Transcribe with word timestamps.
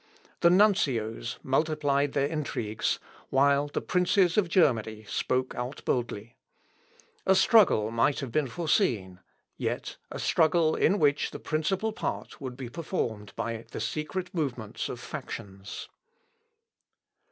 The 0.39 0.49
nuncios 0.49 1.37
multiplied 1.43 2.13
their 2.13 2.25
intrigues, 2.25 2.97
while 3.29 3.67
the 3.67 3.81
princes 3.81 4.35
of 4.35 4.49
Germany 4.49 5.03
spoke 5.07 5.53
out 5.53 5.85
boldly. 5.85 6.33
A 7.27 7.35
struggle 7.35 7.91
might 7.91 8.19
have 8.19 8.31
been 8.31 8.47
foreseen, 8.47 9.19
yet 9.57 9.97
a 10.09 10.17
struggle 10.17 10.73
in 10.73 10.97
which 10.97 11.29
the 11.29 11.37
principal 11.39 11.91
part 11.93 12.41
would 12.41 12.57
be 12.57 12.67
performed 12.67 13.31
by 13.35 13.63
the 13.69 13.79
secret 13.79 14.33
movements 14.33 14.89
of 14.89 14.99
factions. 14.99 15.87